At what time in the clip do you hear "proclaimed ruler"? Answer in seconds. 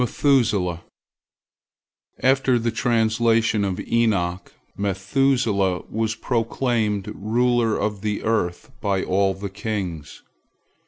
6.15-7.77